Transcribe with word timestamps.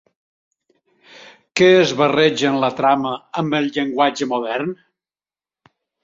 Què 1.59 1.65
es 1.81 1.91
barreja 1.99 2.47
en 2.51 2.57
la 2.63 2.69
trama 2.79 3.11
amb 3.41 3.57
el 3.59 3.67
llenguatge 3.75 4.29
modern? 4.31 4.73